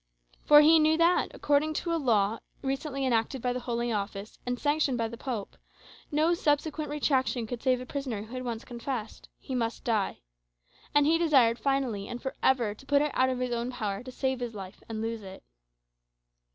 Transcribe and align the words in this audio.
For 0.45 0.61
he 0.61 0.79
knew 0.79 0.97
that, 0.97 1.27
according 1.31 1.75
to 1.75 1.93
a 1.93 2.01
law 2.01 2.39
recently 2.63 3.05
enacted 3.05 3.39
by 3.39 3.53
the 3.53 3.59
Holy 3.59 3.91
Office, 3.91 4.39
and 4.47 4.57
sanctioned 4.59 4.97
by 4.97 5.07
the 5.07 5.15
Pope, 5.15 5.55
no 6.11 6.33
subsequent 6.33 6.89
retractation 6.89 7.45
could 7.45 7.61
save 7.61 7.79
a 7.79 7.85
prisoner 7.85 8.23
who 8.23 8.33
had 8.33 8.43
once 8.43 8.65
confessed 8.65 9.29
he 9.37 9.53
must 9.53 9.83
die. 9.83 10.21
And 10.95 11.05
he 11.05 11.19
desired 11.19 11.59
finally 11.59 12.07
and 12.07 12.19
for 12.19 12.33
ever 12.41 12.73
to 12.73 12.85
put 12.87 13.03
it 13.03 13.11
out 13.13 13.29
of 13.29 13.37
his 13.37 13.51
own 13.51 13.69
power 13.73 14.01
to 14.01 14.11
save 14.11 14.39
his 14.39 14.55
life 14.55 14.81
and 14.89 15.01
lose 15.01 15.21
it. 15.21 15.43